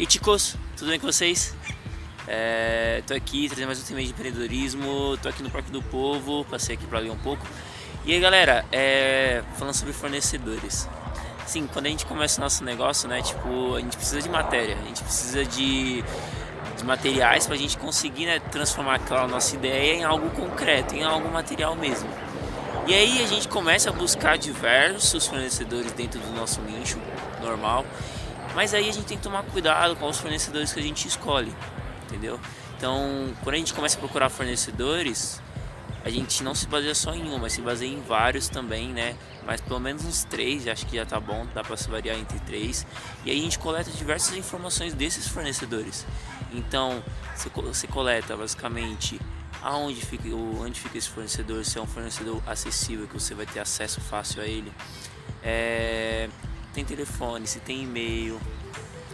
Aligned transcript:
E 0.00 0.10
chicos, 0.10 0.56
tudo 0.78 0.88
bem 0.88 0.98
com 0.98 1.06
vocês? 1.06 1.54
É, 2.26 3.02
tô 3.06 3.12
aqui 3.12 3.48
trazendo 3.48 3.66
mais 3.66 3.82
um 3.82 3.84
tema 3.84 4.02
de 4.02 4.08
empreendedorismo, 4.08 5.18
tô 5.18 5.28
aqui 5.28 5.42
no 5.42 5.50
Parque 5.50 5.70
do 5.70 5.82
Povo, 5.82 6.42
passei 6.46 6.74
aqui 6.74 6.86
para 6.86 7.00
ler 7.00 7.10
um 7.10 7.18
pouco. 7.18 7.46
E 8.06 8.14
aí 8.14 8.18
galera, 8.18 8.64
é, 8.72 9.42
falando 9.58 9.74
sobre 9.74 9.92
fornecedores. 9.92 10.88
Sim, 11.46 11.68
quando 11.70 11.84
a 11.84 11.90
gente 11.90 12.06
começa 12.06 12.40
o 12.40 12.44
nosso 12.44 12.64
negócio, 12.64 13.10
né, 13.10 13.20
tipo, 13.20 13.74
a 13.74 13.80
gente 13.80 13.94
precisa 13.94 14.22
de 14.22 14.30
matéria, 14.30 14.74
a 14.74 14.86
gente 14.86 15.02
precisa 15.02 15.44
de, 15.44 16.02
de 16.78 16.84
materiais 16.84 17.44
para 17.44 17.56
a 17.56 17.58
gente 17.58 17.76
conseguir 17.76 18.24
né, 18.24 18.38
transformar 18.38 18.94
aquela 18.94 19.28
nossa 19.28 19.54
ideia 19.54 19.96
em 19.96 20.02
algo 20.02 20.30
concreto, 20.30 20.94
em 20.94 21.02
algo 21.02 21.30
material 21.30 21.76
mesmo. 21.76 22.08
E 22.86 22.94
aí 22.94 23.22
a 23.22 23.26
gente 23.26 23.48
começa 23.48 23.90
a 23.90 23.92
buscar 23.92 24.38
diversos 24.38 25.26
fornecedores 25.26 25.92
dentro 25.92 26.18
do 26.20 26.32
nosso 26.32 26.62
nicho 26.62 26.98
normal 27.42 27.84
mas 28.54 28.74
aí 28.74 28.88
a 28.88 28.92
gente 28.92 29.06
tem 29.06 29.16
que 29.16 29.22
tomar 29.22 29.42
cuidado 29.44 29.96
com 29.96 30.08
os 30.08 30.18
fornecedores 30.18 30.72
que 30.72 30.80
a 30.80 30.82
gente 30.82 31.06
escolhe, 31.06 31.54
entendeu? 32.04 32.38
Então, 32.76 33.34
quando 33.42 33.54
a 33.54 33.58
gente 33.58 33.74
começa 33.74 33.96
a 33.96 34.00
procurar 34.00 34.30
fornecedores, 34.30 35.40
a 36.02 36.08
gente 36.08 36.42
não 36.42 36.54
se 36.54 36.66
baseia 36.66 36.94
só 36.94 37.14
em 37.14 37.30
um, 37.30 37.38
mas 37.38 37.52
se 37.52 37.60
baseia 37.60 37.90
em 37.90 38.00
vários 38.00 38.48
também, 38.48 38.88
né? 38.88 39.14
Mas 39.44 39.60
pelo 39.60 39.78
menos 39.78 40.04
uns 40.04 40.24
três, 40.24 40.66
acho 40.66 40.86
que 40.86 40.96
já 40.96 41.04
tá 41.04 41.20
bom, 41.20 41.46
dá 41.54 41.62
para 41.62 41.76
se 41.76 41.90
variar 41.90 42.16
entre 42.16 42.38
três. 42.40 42.86
E 43.24 43.30
aí 43.30 43.38
a 43.38 43.42
gente 43.42 43.58
coleta 43.58 43.90
diversas 43.90 44.34
informações 44.34 44.94
desses 44.94 45.28
fornecedores. 45.28 46.06
Então, 46.52 47.02
você 47.36 47.86
coleta 47.86 48.36
basicamente 48.36 49.20
aonde 49.62 50.00
fica, 50.00 50.28
onde 50.34 50.80
fica 50.80 50.96
esse 50.96 51.08
fornecedor, 51.08 51.64
se 51.64 51.78
é 51.78 51.82
um 51.82 51.86
fornecedor 51.86 52.42
acessível, 52.46 53.06
que 53.06 53.14
você 53.14 53.34
vai 53.34 53.44
ter 53.44 53.60
acesso 53.60 54.00
fácil 54.00 54.42
a 54.42 54.46
ele. 54.46 54.72
É, 55.42 55.99
tem 56.70 56.84
telefone, 56.84 57.46
se 57.46 57.60
tem 57.60 57.82
e-mail, 57.82 58.40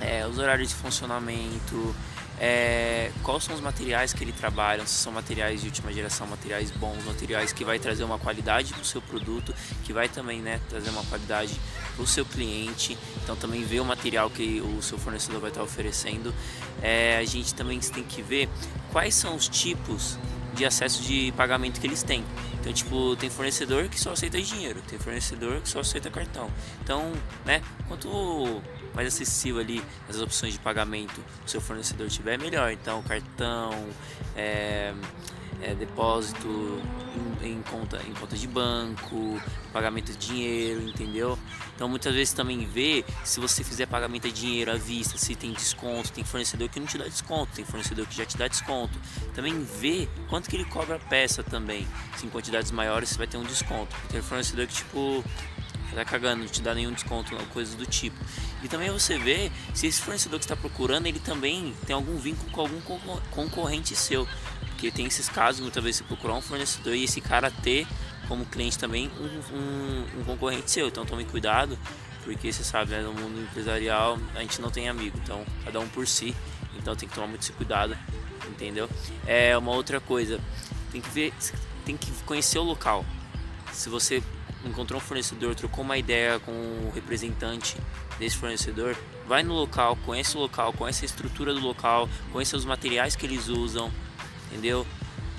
é, 0.00 0.26
os 0.26 0.38
horários 0.38 0.68
de 0.68 0.74
funcionamento, 0.74 1.94
é, 2.42 3.12
quais 3.22 3.44
são 3.44 3.54
os 3.54 3.60
materiais 3.60 4.14
que 4.14 4.24
ele 4.24 4.32
trabalha, 4.32 4.86
se 4.86 4.94
são 4.94 5.12
materiais 5.12 5.60
de 5.60 5.66
última 5.66 5.92
geração, 5.92 6.26
materiais 6.26 6.70
bons, 6.70 7.04
materiais 7.04 7.52
que 7.52 7.66
vai 7.66 7.78
trazer 7.78 8.02
uma 8.02 8.18
qualidade 8.18 8.72
para 8.72 8.80
o 8.80 8.84
seu 8.84 9.02
produto, 9.02 9.54
que 9.84 9.92
vai 9.92 10.08
também 10.08 10.40
né, 10.40 10.58
trazer 10.70 10.88
uma 10.88 11.04
qualidade 11.04 11.60
para 11.94 12.02
o 12.02 12.06
seu 12.06 12.24
cliente. 12.24 12.96
Então 13.22 13.36
também 13.36 13.62
ver 13.62 13.80
o 13.80 13.84
material 13.84 14.30
que 14.30 14.62
o 14.62 14.80
seu 14.80 14.98
fornecedor 14.98 15.38
vai 15.38 15.50
estar 15.50 15.62
oferecendo. 15.62 16.34
É, 16.80 17.18
a 17.18 17.24
gente 17.24 17.54
também 17.54 17.78
tem 17.78 18.02
que 18.02 18.22
ver 18.22 18.48
quais 18.90 19.14
são 19.14 19.36
os 19.36 19.46
tipos 19.46 20.18
de 20.54 20.64
acesso 20.64 21.02
de 21.02 21.32
pagamento 21.32 21.80
que 21.80 21.86
eles 21.86 22.02
têm. 22.02 22.24
Então, 22.60 22.72
tipo, 22.72 23.16
tem 23.16 23.30
fornecedor 23.30 23.88
que 23.88 23.98
só 23.98 24.12
aceita 24.12 24.40
dinheiro, 24.40 24.82
tem 24.86 24.98
fornecedor 24.98 25.60
que 25.60 25.68
só 25.68 25.80
aceita 25.80 26.10
cartão. 26.10 26.50
Então, 26.82 27.12
né, 27.44 27.62
quanto 27.88 28.62
mais 28.94 29.08
acessível 29.08 29.60
ali 29.60 29.82
as 30.08 30.20
opções 30.20 30.52
de 30.52 30.58
pagamento 30.58 31.20
o 31.44 31.48
seu 31.48 31.60
fornecedor 31.60 32.08
tiver, 32.08 32.38
melhor. 32.38 32.70
Então, 32.72 33.02
cartão, 33.02 33.72
é, 34.36 34.92
é, 35.62 35.74
depósito 35.74 36.82
em, 37.42 37.49
em, 37.60 37.62
conta, 37.62 38.00
em 38.08 38.12
conta 38.14 38.36
de 38.36 38.46
banco, 38.46 39.40
pagamento 39.72 40.12
de 40.12 40.18
dinheiro, 40.18 40.82
entendeu? 40.82 41.38
Então 41.74 41.88
muitas 41.88 42.14
vezes 42.14 42.32
também 42.32 42.66
vê 42.66 43.04
se 43.24 43.38
você 43.38 43.62
fizer 43.62 43.86
pagamento 43.86 44.28
de 44.28 44.32
dinheiro 44.32 44.72
à 44.72 44.76
vista, 44.76 45.16
se 45.18 45.34
tem 45.34 45.52
desconto, 45.52 46.12
tem 46.12 46.24
fornecedor 46.24 46.68
que 46.68 46.80
não 46.80 46.86
te 46.86 46.98
dá 46.98 47.04
desconto, 47.04 47.52
tem 47.54 47.64
fornecedor 47.64 48.06
que 48.06 48.16
já 48.16 48.24
te 48.24 48.36
dá 48.36 48.48
desconto. 48.48 48.98
Também 49.34 49.62
vê 49.62 50.08
quanto 50.28 50.48
que 50.48 50.56
ele 50.56 50.64
cobra 50.64 50.96
a 50.96 50.98
peça 50.98 51.42
também. 51.42 51.86
Se 52.16 52.26
em 52.26 52.30
quantidades 52.30 52.70
maiores 52.70 53.10
você 53.10 53.18
vai 53.18 53.26
ter 53.26 53.36
um 53.36 53.44
desconto. 53.44 53.94
Tem 54.10 54.20
fornecedor 54.22 54.66
que 54.66 54.74
tipo 54.74 55.24
tá 55.94 56.04
cagando, 56.04 56.42
não 56.42 56.48
te 56.48 56.62
dá 56.62 56.74
nenhum 56.74 56.92
desconto, 56.92 57.34
coisas 57.46 57.74
do 57.74 57.86
tipo. 57.86 58.16
E 58.62 58.68
também 58.68 58.90
você 58.90 59.18
vê 59.18 59.50
se 59.74 59.86
esse 59.86 60.00
fornecedor 60.00 60.38
que 60.38 60.44
está 60.44 60.56
procurando, 60.56 61.06
ele 61.06 61.18
também 61.18 61.74
tem 61.86 61.94
algum 61.94 62.16
vínculo 62.16 62.50
com 62.50 62.60
algum 62.60 62.80
concorrente 63.30 63.96
seu. 63.96 64.26
Porque 64.80 64.90
tem 64.90 65.04
esses 65.04 65.28
casos, 65.28 65.60
muitas 65.60 65.84
vezes 65.84 65.98
você 65.98 66.04
procurar 66.04 66.32
um 66.32 66.40
fornecedor 66.40 66.94
e 66.94 67.04
esse 67.04 67.20
cara 67.20 67.50
ter 67.50 67.86
como 68.26 68.46
cliente 68.46 68.78
também 68.78 69.10
um, 69.20 69.54
um, 69.54 70.20
um 70.20 70.24
concorrente 70.24 70.70
seu. 70.70 70.88
Então 70.88 71.04
tome 71.04 71.26
cuidado, 71.26 71.78
porque 72.24 72.50
você 72.50 72.64
sabe, 72.64 72.92
né, 72.92 73.02
no 73.02 73.12
mundo 73.12 73.42
empresarial 73.42 74.18
a 74.34 74.40
gente 74.40 74.58
não 74.58 74.70
tem 74.70 74.88
amigo, 74.88 75.18
então 75.22 75.44
cada 75.66 75.78
um 75.80 75.86
por 75.86 76.06
si. 76.06 76.34
Então 76.78 76.96
tem 76.96 77.06
que 77.06 77.14
tomar 77.14 77.26
muito 77.26 77.42
esse 77.42 77.52
cuidado, 77.52 77.94
entendeu? 78.48 78.88
É 79.26 79.54
uma 79.58 79.70
outra 79.72 80.00
coisa, 80.00 80.40
tem 80.90 81.02
que 81.02 81.10
ver, 81.10 81.34
tem 81.84 81.94
que 81.94 82.10
conhecer 82.24 82.58
o 82.58 82.62
local. 82.62 83.04
Se 83.72 83.90
você 83.90 84.22
encontrou 84.64 84.98
um 84.98 85.04
fornecedor, 85.04 85.54
trocou 85.54 85.84
uma 85.84 85.98
ideia 85.98 86.40
com 86.40 86.52
o 86.52 86.90
representante 86.94 87.76
desse 88.18 88.38
fornecedor, 88.38 88.96
vai 89.28 89.42
no 89.42 89.52
local, 89.52 89.94
conhece 90.06 90.38
o 90.38 90.40
local, 90.40 90.72
conhece 90.72 91.04
a 91.04 91.06
estrutura 91.06 91.52
do 91.52 91.60
local, 91.60 92.08
conhece 92.32 92.56
os 92.56 92.64
materiais 92.64 93.14
que 93.14 93.26
eles 93.26 93.48
usam, 93.48 93.92
entendeu? 94.50 94.86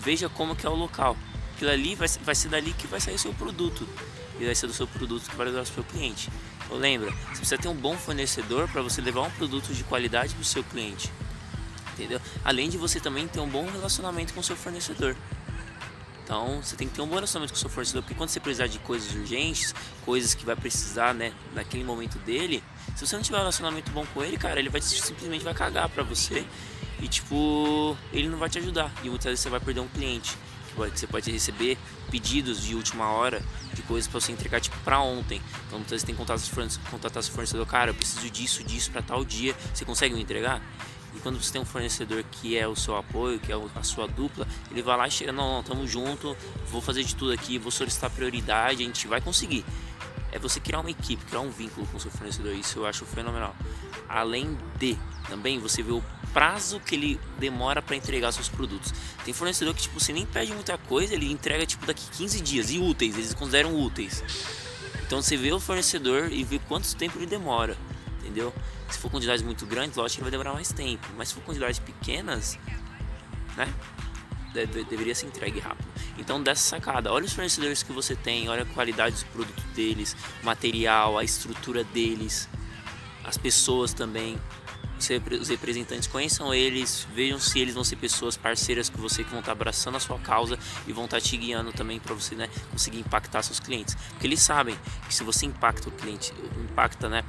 Veja 0.00 0.28
como 0.28 0.56
que 0.56 0.66
é 0.66 0.70
o 0.70 0.74
local. 0.74 1.16
Aquilo 1.54 1.70
ali 1.70 1.94
vai, 1.94 2.08
vai 2.22 2.34
ser 2.34 2.48
dali 2.48 2.72
que 2.72 2.86
vai 2.86 3.00
sair 3.00 3.14
o 3.14 3.18
seu 3.18 3.34
produto. 3.34 3.86
E 4.40 4.44
vai 4.44 4.54
ser 4.54 4.66
do 4.66 4.72
seu 4.72 4.86
produto 4.86 5.28
que 5.28 5.36
vai 5.36 5.46
levar 5.46 5.60
o 5.60 5.66
seu 5.66 5.84
cliente. 5.84 6.30
Então 6.64 6.76
lembra, 6.76 7.10
você 7.10 7.36
precisa 7.36 7.58
ter 7.58 7.68
um 7.68 7.74
bom 7.74 7.96
fornecedor 7.96 8.68
para 8.68 8.82
você 8.82 9.00
levar 9.00 9.22
um 9.22 9.30
produto 9.30 9.72
de 9.74 9.84
qualidade 9.84 10.34
para 10.34 10.42
o 10.42 10.44
seu 10.44 10.64
cliente. 10.64 11.12
Entendeu? 11.92 12.20
Além 12.44 12.68
de 12.68 12.78
você 12.78 12.98
também 12.98 13.28
ter 13.28 13.40
um 13.40 13.48
bom 13.48 13.70
relacionamento 13.70 14.32
com 14.32 14.40
o 14.40 14.42
seu 14.42 14.56
fornecedor. 14.56 15.14
Então 16.24 16.62
você 16.62 16.76
tem 16.76 16.88
que 16.88 16.94
ter 16.94 17.02
um 17.02 17.06
bom 17.06 17.16
relacionamento 17.16 17.52
com 17.52 17.56
o 17.56 17.60
seu 17.60 17.68
fornecedor, 17.68 18.02
porque 18.02 18.14
quando 18.14 18.30
você 18.30 18.40
precisar 18.40 18.66
de 18.66 18.78
coisas 18.78 19.12
urgentes, 19.14 19.74
coisas 20.04 20.34
que 20.34 20.44
vai 20.44 20.56
precisar, 20.56 21.12
né, 21.12 21.32
naquele 21.52 21.84
momento 21.84 22.18
dele, 22.20 22.62
se 22.96 23.06
você 23.06 23.16
não 23.16 23.22
tiver 23.22 23.36
um 23.36 23.40
relacionamento 23.40 23.90
bom 23.90 24.06
com 24.14 24.22
ele, 24.22 24.36
cara, 24.36 24.58
ele 24.58 24.68
vai 24.68 24.80
simplesmente 24.80 25.44
vai 25.44 25.54
cagar 25.54 25.88
para 25.88 26.02
você 26.02 26.46
e 27.00 27.08
tipo, 27.08 27.96
ele 28.12 28.28
não 28.28 28.38
vai 28.38 28.48
te 28.48 28.58
ajudar. 28.58 28.92
E 29.02 29.08
muitas 29.08 29.24
vezes 29.24 29.40
você 29.40 29.50
vai 29.50 29.58
perder 29.58 29.80
um 29.80 29.88
cliente. 29.88 30.36
Você 30.76 31.06
pode 31.06 31.30
receber 31.30 31.76
pedidos 32.10 32.62
de 32.62 32.74
última 32.74 33.10
hora 33.10 33.42
de 33.74 33.82
coisas 33.82 34.08
para 34.08 34.20
você 34.20 34.32
entregar 34.32 34.60
tipo 34.60 34.78
para 34.78 35.00
ontem. 35.00 35.42
Então 35.66 35.78
muitas 35.78 35.90
vezes 35.90 36.04
tem 36.04 36.14
que 36.14 36.90
contatar 36.90 37.22
seu 37.22 37.34
fornecedor, 37.34 37.66
cara, 37.66 37.90
eu 37.90 37.94
preciso 37.94 38.30
disso, 38.30 38.64
disso 38.64 38.90
para 38.90 39.02
tal 39.02 39.24
dia. 39.24 39.54
Você 39.74 39.84
consegue 39.84 40.14
me 40.14 40.22
entregar? 40.22 40.62
E 41.14 41.20
quando 41.20 41.40
você 41.40 41.52
tem 41.52 41.60
um 41.60 41.64
fornecedor 41.64 42.24
que 42.30 42.56
é 42.56 42.66
o 42.66 42.74
seu 42.74 42.96
apoio, 42.96 43.38
que 43.38 43.52
é 43.52 43.56
a 43.74 43.82
sua 43.82 44.06
dupla, 44.06 44.46
ele 44.70 44.82
vai 44.82 44.96
lá 44.96 45.06
e 45.06 45.10
chega, 45.10 45.32
não, 45.32 45.56
não, 45.56 45.62
tamo 45.62 45.86
junto, 45.86 46.36
vou 46.70 46.80
fazer 46.80 47.04
de 47.04 47.14
tudo 47.14 47.32
aqui, 47.32 47.58
vou 47.58 47.70
solicitar 47.70 48.10
prioridade, 48.10 48.82
a 48.82 48.86
gente 48.86 49.06
vai 49.06 49.20
conseguir. 49.20 49.64
É 50.30 50.38
você 50.38 50.58
criar 50.58 50.80
uma 50.80 50.90
equipe, 50.90 51.22
criar 51.26 51.40
um 51.40 51.50
vínculo 51.50 51.86
com 51.88 51.98
o 51.98 52.00
seu 52.00 52.10
fornecedor, 52.10 52.54
isso 52.54 52.78
eu 52.78 52.86
acho 52.86 53.04
fenomenal. 53.04 53.54
Além 54.08 54.56
de, 54.78 54.96
também 55.28 55.58
você 55.58 55.82
vê 55.82 55.92
o 55.92 56.02
prazo 56.32 56.80
que 56.80 56.94
ele 56.94 57.20
demora 57.38 57.82
para 57.82 57.94
entregar 57.94 58.32
seus 58.32 58.48
produtos. 58.48 58.92
Tem 59.24 59.34
fornecedor 59.34 59.74
que 59.74 59.82
tipo, 59.82 60.00
você 60.00 60.12
nem 60.12 60.24
pede 60.24 60.54
muita 60.54 60.78
coisa, 60.78 61.14
ele 61.14 61.30
entrega 61.30 61.66
tipo 61.66 61.84
daqui 61.84 62.08
15 62.16 62.40
dias 62.40 62.70
e 62.70 62.78
úteis, 62.78 63.16
eles 63.16 63.34
consideram 63.34 63.78
úteis. 63.78 64.24
Então 65.06 65.20
você 65.20 65.36
vê 65.36 65.52
o 65.52 65.60
fornecedor 65.60 66.32
e 66.32 66.42
vê 66.42 66.58
quanto 66.58 66.96
tempo 66.96 67.18
ele 67.18 67.26
demora, 67.26 67.76
entendeu? 68.20 68.54
Se 68.92 68.98
for 68.98 69.10
quantidades 69.10 69.42
muito 69.42 69.66
grandes, 69.66 69.96
lógico 69.96 70.18
que 70.18 70.22
vai 70.22 70.30
demorar 70.30 70.52
mais 70.52 70.72
tempo, 70.72 71.06
mas 71.16 71.28
se 71.28 71.34
for 71.34 71.42
quantidades 71.42 71.78
pequenas, 71.78 72.58
né? 73.56 73.72
De, 74.52 74.66
de, 74.66 74.84
deveria 74.84 75.14
ser 75.14 75.26
entregue 75.26 75.58
rápido. 75.60 75.88
Então 76.18 76.42
dessa 76.42 76.62
sacada, 76.62 77.10
olha 77.10 77.24
os 77.24 77.32
fornecedores 77.32 77.82
que 77.82 77.90
você 77.90 78.14
tem, 78.14 78.48
olha 78.50 78.62
a 78.62 78.66
qualidade 78.66 79.14
dos 79.14 79.24
produtos 79.24 79.64
deles, 79.74 80.14
material, 80.42 81.16
a 81.16 81.24
estrutura 81.24 81.82
deles, 81.84 82.48
as 83.24 83.38
pessoas 83.38 83.94
também, 83.94 84.38
os 85.40 85.48
representantes 85.48 86.06
conheçam 86.06 86.54
eles, 86.54 87.06
vejam 87.14 87.38
se 87.40 87.58
eles 87.58 87.74
vão 87.74 87.82
ser 87.82 87.96
pessoas 87.96 88.36
parceiras 88.36 88.88
com 88.88 88.98
você 88.98 89.24
que 89.24 89.30
vão 89.30 89.40
estar 89.40 89.52
abraçando 89.52 89.96
a 89.96 90.00
sua 90.00 90.18
causa 90.18 90.58
e 90.86 90.92
vão 90.92 91.06
estar 91.06 91.20
te 91.20 91.36
guiando 91.36 91.72
também 91.72 91.98
para 91.98 92.14
você 92.14 92.34
né, 92.34 92.48
conseguir 92.70 93.00
impactar 93.00 93.42
seus 93.42 93.58
clientes. 93.58 93.94
Porque 94.10 94.26
eles 94.26 94.40
sabem 94.40 94.78
que 95.08 95.14
se 95.14 95.24
você 95.24 95.46
impacta 95.46 95.88
o 95.88 95.92
cliente, 95.92 96.32
impacta 96.70 97.08
né, 97.08 97.24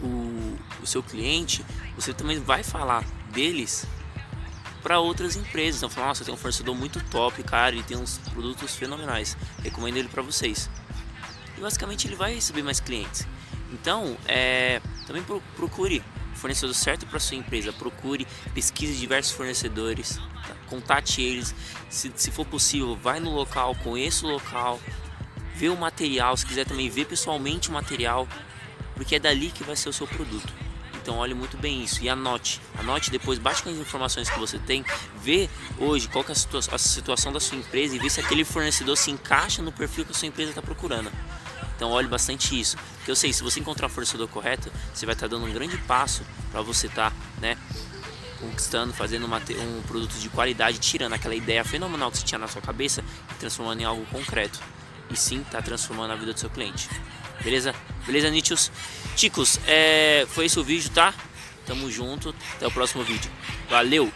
o, 0.00 0.58
o 0.82 0.86
seu 0.86 1.02
cliente, 1.02 1.64
você 1.94 2.12
também 2.12 2.38
vai 2.38 2.62
falar 2.62 3.04
deles 3.32 3.86
para 4.82 4.98
outras 5.00 5.36
empresas. 5.36 5.80
Então, 5.80 5.90
falar, 5.90 6.08
nossa, 6.08 6.24
tem 6.24 6.32
um 6.32 6.36
fornecedor 6.36 6.74
muito 6.74 7.02
top, 7.04 7.42
cara, 7.42 7.74
ele 7.74 7.82
tem 7.82 7.96
uns 7.96 8.18
produtos 8.32 8.74
fenomenais. 8.74 9.36
Recomendo 9.62 9.96
ele 9.96 10.08
para 10.08 10.22
vocês. 10.22 10.70
E 11.56 11.60
basicamente 11.60 12.06
ele 12.06 12.16
vai 12.16 12.34
receber 12.34 12.62
mais 12.62 12.80
clientes. 12.80 13.26
Então, 13.72 14.16
é, 14.26 14.80
também 15.06 15.22
procure 15.56 16.02
fornecedor 16.34 16.74
certo 16.74 17.06
para 17.06 17.18
sua 17.18 17.36
empresa. 17.36 17.72
Procure, 17.72 18.26
pesquise 18.54 18.96
diversos 18.96 19.32
fornecedores, 19.32 20.16
tá? 20.46 20.54
contate 20.68 21.20
eles. 21.20 21.54
Se, 21.90 22.10
se 22.14 22.30
for 22.30 22.46
possível, 22.46 22.96
vai 22.96 23.20
no 23.20 23.30
local, 23.30 23.74
conheça 23.82 24.24
o 24.24 24.30
local, 24.30 24.80
vê 25.54 25.68
o 25.68 25.76
material. 25.76 26.36
Se 26.36 26.46
quiser 26.46 26.64
também 26.64 26.88
ver 26.88 27.06
pessoalmente 27.06 27.68
o 27.68 27.72
material, 27.72 28.26
porque 28.98 29.14
é 29.14 29.18
dali 29.20 29.50
que 29.52 29.62
vai 29.62 29.76
ser 29.76 29.88
o 29.88 29.92
seu 29.92 30.08
produto. 30.08 30.52
Então 31.00 31.16
olhe 31.18 31.32
muito 31.32 31.56
bem 31.56 31.84
isso 31.84 32.02
e 32.02 32.08
anote. 32.08 32.60
Anote 32.76 33.10
depois, 33.10 33.38
bate 33.38 33.62
com 33.62 33.70
as 33.70 33.76
informações 33.76 34.28
que 34.28 34.38
você 34.38 34.58
tem, 34.58 34.84
vê 35.22 35.48
hoje 35.78 36.08
qual 36.08 36.24
é 36.28 36.32
a, 36.32 36.34
situa 36.34 36.60
a 36.72 36.78
situação 36.78 37.32
da 37.32 37.38
sua 37.38 37.56
empresa 37.56 37.94
e 37.94 37.98
vê 38.00 38.10
se 38.10 38.20
aquele 38.20 38.44
fornecedor 38.44 38.96
se 38.96 39.10
encaixa 39.10 39.62
no 39.62 39.70
perfil 39.70 40.04
que 40.04 40.10
a 40.10 40.14
sua 40.14 40.26
empresa 40.26 40.50
está 40.50 40.60
procurando. 40.60 41.10
Então 41.76 41.90
olhe 41.92 42.08
bastante 42.08 42.58
isso. 42.58 42.76
Porque 42.96 43.10
eu 43.10 43.16
sei, 43.16 43.32
se 43.32 43.40
você 43.40 43.60
encontrar 43.60 43.86
o 43.86 43.88
fornecedor 43.88 44.26
correto, 44.28 44.70
você 44.92 45.06
vai 45.06 45.14
estar 45.14 45.28
dando 45.28 45.46
um 45.46 45.52
grande 45.52 45.78
passo 45.78 46.22
para 46.50 46.60
você 46.60 46.88
estar, 46.88 47.12
tá, 47.12 47.16
né? 47.40 47.56
conquistando, 48.40 48.92
fazendo 48.92 49.26
uma, 49.26 49.38
um 49.38 49.82
produto 49.82 50.14
de 50.18 50.28
qualidade, 50.28 50.78
tirando 50.78 51.12
aquela 51.12 51.34
ideia 51.34 51.64
fenomenal 51.64 52.10
que 52.10 52.18
você 52.18 52.24
tinha 52.24 52.38
na 52.38 52.48
sua 52.48 52.62
cabeça 52.62 53.02
e 53.30 53.34
transformando 53.34 53.80
em 53.80 53.84
algo 53.84 54.04
concreto. 54.06 54.60
E 55.10 55.16
sim, 55.16 55.44
tá 55.50 55.62
transformando 55.62 56.12
a 56.12 56.16
vida 56.16 56.32
do 56.32 56.38
seu 56.38 56.50
cliente. 56.50 56.88
Beleza? 57.42 57.74
Beleza, 58.08 58.30
Nitios? 58.30 58.72
Chicos, 59.14 59.60
é, 59.66 60.26
foi 60.30 60.46
esse 60.46 60.58
o 60.58 60.64
vídeo, 60.64 60.88
tá? 60.88 61.12
Tamo 61.66 61.90
junto. 61.90 62.34
Até 62.56 62.66
o 62.66 62.70
próximo 62.70 63.04
vídeo. 63.04 63.30
Valeu! 63.68 64.10